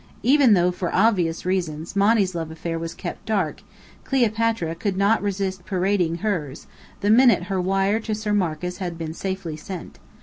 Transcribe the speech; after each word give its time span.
Even 0.23 0.55
though, 0.55 0.71
for 0.71 0.91
obvious 0.95 1.45
reasons, 1.45 1.95
Monny's 1.95 2.33
love 2.33 2.49
affair 2.49 2.79
was 2.79 2.95
kept 2.95 3.23
dark, 3.27 3.61
Cleopatra 4.03 4.73
could 4.73 4.97
not 4.97 5.21
resist 5.21 5.63
parading 5.63 6.15
hers, 6.25 6.65
the 7.01 7.11
minute 7.11 7.43
her 7.43 7.61
wire 7.61 7.99
to 7.99 8.15
Sir 8.15 8.33
Marcus 8.33 8.77
had 8.77 8.97
been 8.97 9.13
safely 9.13 9.55
sent. 9.55 9.99